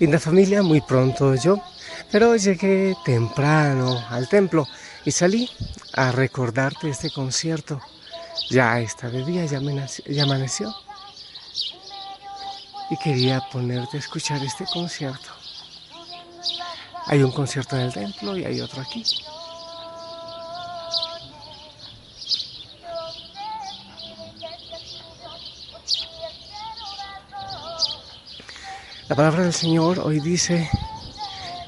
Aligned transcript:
Linda 0.00 0.18
familia, 0.18 0.62
muy 0.62 0.80
pronto 0.80 1.34
yo, 1.36 1.60
pero 2.10 2.34
llegué 2.36 2.96
temprano 3.04 4.04
al 4.10 4.28
templo 4.28 4.66
y 5.04 5.12
salí 5.12 5.48
a 5.92 6.10
recordarte 6.10 6.90
este 6.90 7.10
concierto. 7.10 7.80
Ya 8.50 8.80
está 8.80 9.08
de 9.08 9.24
día, 9.24 9.44
ya, 9.44 9.58
amaneció. 10.22 10.74
Y 12.90 12.96
quería 12.98 13.40
ponerte 13.52 13.96
a 13.96 14.00
escuchar 14.00 14.42
este 14.42 14.64
concierto. 14.66 15.30
Hay 17.06 17.22
un 17.22 17.30
concierto 17.30 17.76
en 17.76 17.82
el 17.82 17.92
templo 17.92 18.36
y 18.36 18.44
hay 18.44 18.60
otro 18.60 18.82
aquí. 18.82 19.04
La 29.06 29.16
palabra 29.16 29.42
del 29.42 29.52
Señor 29.52 29.98
hoy 29.98 30.18
dice 30.18 30.70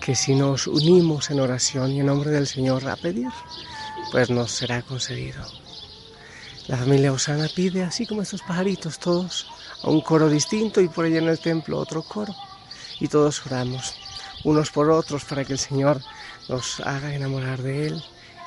que 0.00 0.14
si 0.14 0.34
nos 0.34 0.66
unimos 0.66 1.30
en 1.30 1.40
oración 1.40 1.92
y 1.92 2.00
en 2.00 2.06
nombre 2.06 2.30
del 2.30 2.46
Señor 2.46 2.88
a 2.88 2.96
pedir, 2.96 3.28
pues 4.10 4.30
nos 4.30 4.52
será 4.52 4.80
concedido. 4.80 5.44
La 6.66 6.78
familia 6.78 7.12
Osana 7.12 7.46
pide, 7.54 7.84
así 7.84 8.06
como 8.06 8.22
estos 8.22 8.40
pajaritos, 8.40 8.98
todos 8.98 9.46
a 9.82 9.90
un 9.90 10.00
coro 10.00 10.30
distinto 10.30 10.80
y 10.80 10.88
por 10.88 11.04
allá 11.04 11.18
en 11.18 11.28
el 11.28 11.38
templo 11.38 11.78
otro 11.78 12.02
coro. 12.02 12.34
Y 13.00 13.08
todos 13.08 13.44
oramos 13.44 13.94
unos 14.44 14.70
por 14.70 14.90
otros 14.90 15.26
para 15.26 15.44
que 15.44 15.52
el 15.52 15.58
Señor 15.58 16.00
nos 16.48 16.80
haga 16.80 17.14
enamorar 17.14 17.60
de 17.60 17.88
Él 17.88 18.04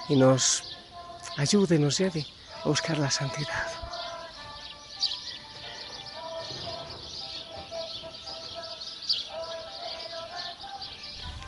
y 0.09 0.15
nos 0.15 0.63
ayude, 1.37 1.77
nos 1.77 1.99
lleve 1.99 2.26
a 2.65 2.70
buscar 2.70 2.98
la 2.98 3.12
santidad. 3.12 3.88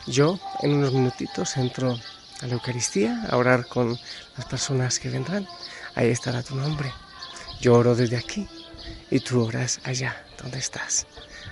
Yo 0.06 0.38
en 0.60 0.72
unos 0.72 0.92
minutitos 0.92 1.56
entro 1.56 1.96
a 2.40 2.46
la 2.46 2.54
Eucaristía 2.54 3.24
a 3.30 3.36
orar 3.36 3.66
con 3.68 3.98
las 4.36 4.46
personas 4.46 4.98
que 4.98 5.10
vendrán. 5.10 5.46
Ahí 5.94 6.08
estará 6.08 6.42
tu 6.42 6.56
nombre. 6.56 6.92
Yo 7.60 7.74
oro 7.74 7.94
desde 7.94 8.16
aquí 8.16 8.48
y 9.10 9.20
tú 9.20 9.44
oras 9.44 9.80
allá 9.84 10.24
donde 10.42 10.58
estás. 10.58 11.06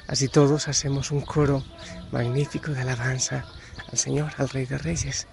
Así 0.08 0.26
todos 0.28 0.66
hacemos 0.66 1.12
un 1.12 1.20
coro 1.20 1.64
magnífico 2.10 2.72
de 2.72 2.80
alabanza 2.80 3.44
al 3.92 3.98
Señor, 3.98 4.32
al 4.38 4.48
Rey 4.48 4.66
de 4.66 4.78
Reyes, 4.78 5.28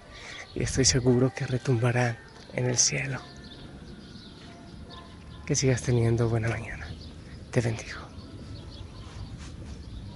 y 0.54 0.62
estoy 0.62 0.84
seguro 0.84 1.32
que 1.34 1.46
retumbará 1.46 2.18
en 2.52 2.66
el 2.66 2.78
cielo. 2.78 3.20
Que 5.44 5.56
sigas 5.56 5.82
teniendo 5.82 6.28
buena 6.28 6.48
mañana. 6.48 6.86
Te 7.50 7.60
bendigo. 7.60 8.07